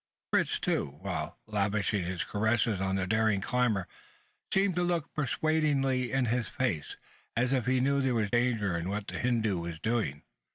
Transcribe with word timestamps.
Fritz, 0.31 0.57
too, 0.59 0.97
while 1.01 1.37
lavishing 1.45 2.03
his 2.03 2.23
caresses 2.23 2.81
on 2.81 2.95
the 2.95 3.05
daring 3.05 3.39
climber, 3.39 3.87
seemed 4.51 4.73
to 4.73 4.81
look 4.81 5.13
persuadingly 5.13 6.11
into 6.11 6.31
his 6.31 6.47
face 6.47 6.97
as 7.37 7.53
if 7.53 7.67
he 7.67 7.79
knew 7.79 8.01
there 8.01 8.15
was 8.15 8.31
danger 8.31 8.75
in 8.75 8.89
what 8.89 9.05
the 9.05 9.19
Hindoo 9.19 9.59
was 9.59 9.79
doing. 9.79 10.23